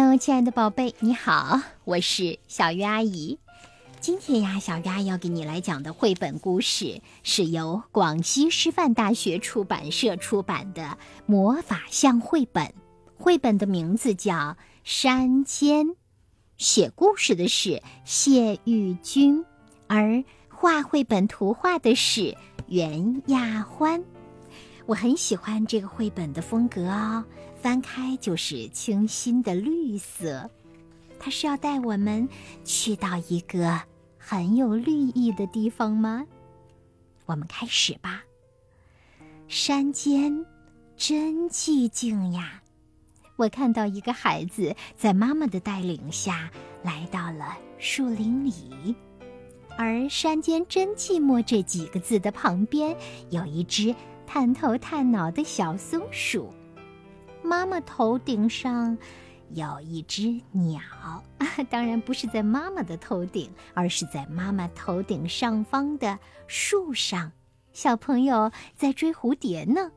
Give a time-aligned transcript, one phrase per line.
[0.00, 3.36] Hello，亲爱的宝贝，你好，我是小鱼阿姨。
[3.98, 10.82] 今天呀，小鱼阿姨要给你来讲的绘本故事是由广西师范大学出版社出版的
[11.26, 12.64] 《魔法象绘本》。
[13.16, 14.34] 绘本的名字叫
[14.84, 15.86] 《山间》，
[16.58, 19.44] 写故事的是谢玉君，
[19.88, 22.36] 而画绘本图画的是
[22.68, 24.04] 袁亚欢。
[24.88, 27.22] 我很喜欢这个绘本的风格哦。
[27.60, 30.48] 翻开就是清新的绿色，
[31.18, 32.26] 它是要带我们
[32.64, 33.78] 去到一个
[34.16, 36.24] 很有绿意的地方吗？
[37.26, 38.22] 我们开始吧。
[39.46, 40.46] 山间
[40.96, 42.62] 真寂静呀，
[43.36, 46.50] 我看到一个孩子在妈妈的带领下
[46.82, 48.94] 来到了树林里，
[49.76, 52.96] 而“山间真寂寞”这几个字的旁边
[53.28, 53.94] 有一只
[54.30, 56.52] 探头探脑的小松鼠。
[57.42, 58.98] 妈妈头顶上
[59.54, 60.80] 有一只鸟，
[61.70, 67.32] 当然不是在妈妈的头顶，而是在妈妈头顶上方的树上。
[67.72, 69.90] 小朋友在追蝴蝶呢。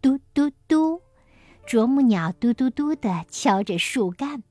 [0.00, 1.00] 嘟嘟嘟，
[1.64, 4.42] 啄木鸟嘟嘟嘟地敲着树干，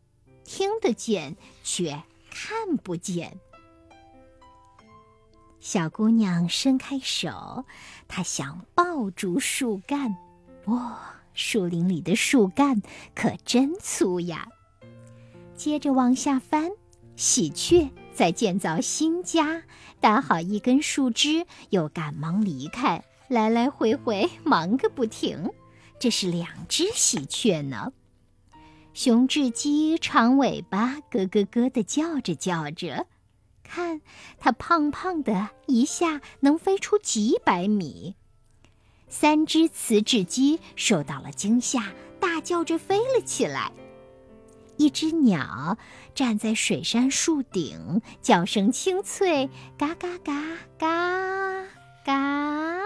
[0.46, 3.38] 听得见却看不见。
[5.62, 7.66] 小姑娘伸开手，
[8.08, 10.18] 她想抱住树干，
[10.66, 11.00] 哇！
[11.34, 12.82] 树林里的树干
[13.16, 14.50] 可真粗呀！
[15.56, 16.72] 接着往下翻，
[17.16, 19.64] 喜鹊在建造新家，
[20.02, 25.50] 搭好一根树枝，又赶忙离开，来来回回忙个不停。
[26.00, 27.94] 这是两只喜鹊呢。
[28.94, 33.06] 雄雉鸡长尾巴咯咯咯的叫着叫着，
[33.72, 34.02] 看
[34.38, 38.16] 它胖胖的，一下能飞出几百米。
[39.08, 43.72] 三只雌雉鸡受到了惊吓，大叫着飞了起来。
[44.76, 45.78] 一只鸟
[46.14, 50.34] 站在水杉树顶，叫声清脆，嘎嘎嘎
[50.78, 51.66] 嘎
[52.04, 52.82] 嘎。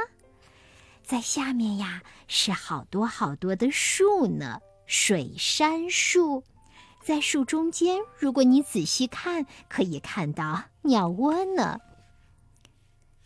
[1.03, 6.43] 在下面呀，是好多好多的树呢，水杉树。
[7.03, 11.79] 在树中间，如果你仔细看，可以看到鸟窝呢。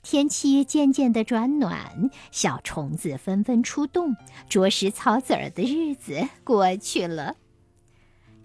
[0.02, 4.16] 天气渐渐的转暖，小虫子纷纷出动，
[4.50, 7.36] 啄食草籽儿的日子过去了。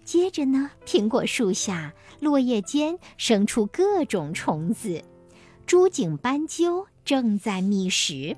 [0.03, 5.01] 接着呢，苹果树下落叶间生出各种虫子，
[5.65, 8.35] 珠颈斑鸠正在觅食。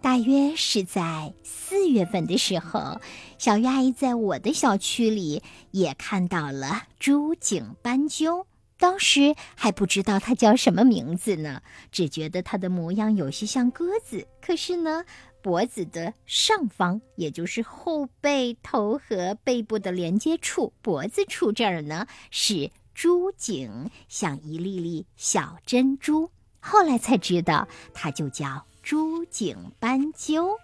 [0.00, 3.00] 大约是在四月份的时候，
[3.38, 8.46] 小鱼阿姨在我的小区里也看到了珠颈斑鸠。
[8.82, 11.62] 当时还不知道它叫什么名字呢，
[11.92, 14.26] 只觉得它的模样有些像鸽子。
[14.40, 15.04] 可是呢，
[15.40, 26.28] 脖子的上方，也就是后背头和背部的连接处，脖子处这儿呢是珠颈，像一粒粒小珍珠。
[26.58, 30.58] 后来才知道，它就叫珠颈斑鸠。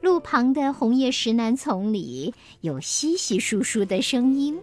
[0.00, 4.58] 路旁的红叶石楠丛里有稀稀疏疏的声音。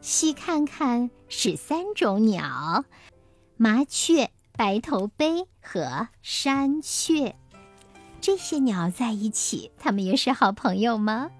[0.00, 2.84] 细看看是三种鸟：
[3.56, 7.36] 麻雀、白头鹎和山雀。
[8.20, 11.30] 这些鸟在一起，它们也是好朋友吗？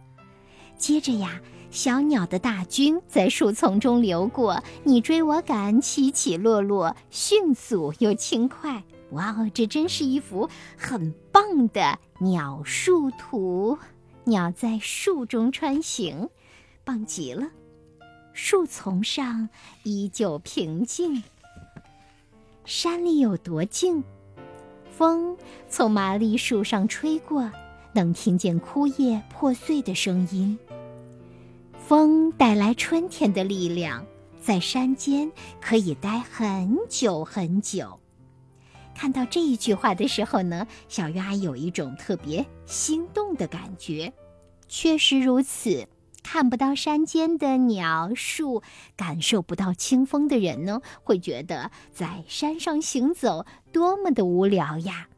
[0.77, 8.83] 接着呀，小鸟的大军在树丛中流过，你追我赶，起起落落，迅速又轻快。
[9.13, 13.79] 哇哦，这真是一幅很棒的鸟树图！
[14.25, 16.29] 鸟在树中穿行，
[16.85, 17.49] 棒极了。
[18.43, 19.51] 树丛上
[19.83, 21.23] 依旧平静。
[22.65, 24.03] 山里有多静？
[24.91, 25.37] 风
[25.69, 27.53] 从麻栗树上吹过，
[27.93, 30.59] 能听见枯叶破碎的声音。
[31.87, 34.07] 风带来春天的力量，
[34.41, 35.31] 在山间
[35.61, 38.01] 可以待很久很久。
[38.95, 44.11] 看到这一句话的时候呢，小鱼儿有一种特别心动的感觉。
[44.67, 45.87] 确实如此。
[46.23, 48.63] 看不到山间的鸟树，
[48.97, 55.09] 感受不到清风的人呢，会觉得在山上行走多么的无聊呀。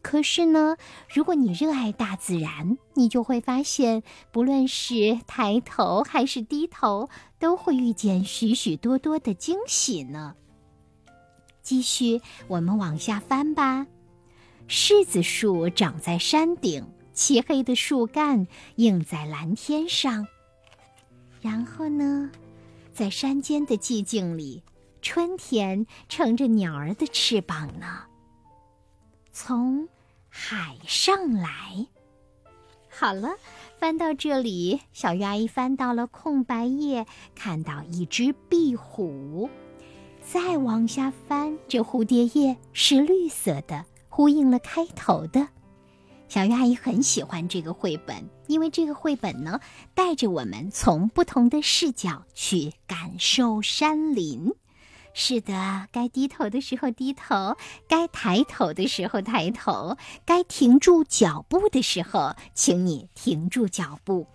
[0.00, 0.76] 可是呢，
[1.12, 4.02] 如果你热爱大自然，你就会发现，
[4.32, 10.34] 不论是抬头还是低头，都会遇见许许多多的惊喜呢。
[11.60, 13.86] 继续，我们往下翻吧。
[14.68, 16.86] 柿子树长在山顶。
[17.18, 20.24] 漆黑的树干映在蓝天上，
[21.40, 22.30] 然后呢，
[22.92, 24.62] 在山间的寂静里，
[25.02, 28.04] 春天乘着鸟儿的翅膀呢。
[29.32, 29.88] 从
[30.28, 31.88] 海上来，
[32.88, 33.30] 好了，
[33.80, 37.04] 翻到这里，小鱼阿姨翻到了空白页，
[37.34, 39.50] 看到一只壁虎。
[40.22, 45.48] 再往下翻，这蝴蝶叶是绿色的，呼应了开头的。
[46.28, 49.60] 小鱼阿姨很喜欢这个绘本，因为这个绘本呢，
[49.94, 54.52] 带着我们从不同的视角去感受山林。
[55.14, 57.56] 是的，该低头的时候低头，
[57.88, 64.26] 该抬头的时候抬头，该停住脚步的时候，请你停住脚步。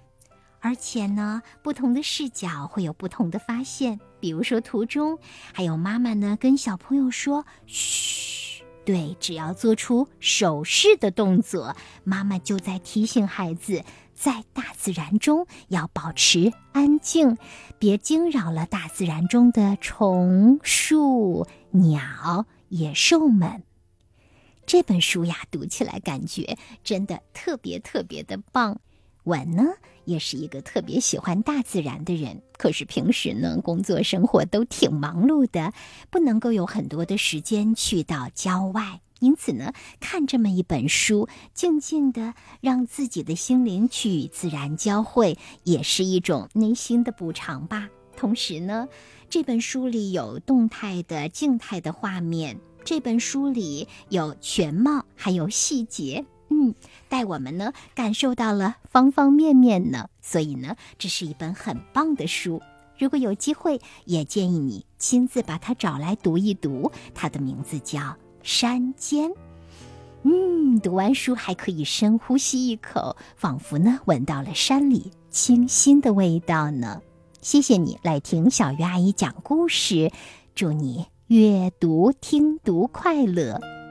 [0.60, 4.00] 而且呢，不同的视角会有不同的发现。
[4.20, 5.20] 比如说，图中
[5.54, 8.53] 还有妈妈呢，跟小朋友说：“嘘，
[8.86, 13.84] 对，只要做出手势的动作，妈妈就在提醒孩子，
[14.14, 17.38] 在大自然中要保持安静，
[17.80, 23.64] 别惊扰了大自然中的虫、树、鸟、野兽们。”
[24.66, 28.80] 这本书呀，读起来感觉真的特别特别的棒。
[29.24, 29.64] 我呢，
[30.06, 35.72] 也是一个特别喜欢大自然的人，可是平时呢，工作生活都挺忙碌的，
[36.10, 39.00] 不能够有很多的时间去到郊外。
[39.20, 39.72] 因此呢，
[40.02, 47.88] 看这么一本书，静静的让自己的心灵去与自然交汇，也是一种内心的补偿吧。
[48.18, 48.90] 同时呢，
[49.30, 56.26] 这本书里有动态的、静态的画面，这本书里有全貌，还有细节。
[56.54, 56.76] 嗯，
[57.10, 62.62] 带我们呢感受到了方方面面呢，所以呢，这是一本很棒的书。
[63.00, 66.92] 如果有机会，也建议你亲自把它找来读一读。
[67.16, 68.00] 它的名字叫
[68.44, 69.32] 《山间》。
[70.22, 77.02] 嗯，读完书还可以深呼吸一口，仿佛呢闻到了山里清新的味道呢。
[77.42, 80.12] 谢谢你来听小鱼阿姨讲故事，
[80.54, 83.83] 祝你阅读听读快乐。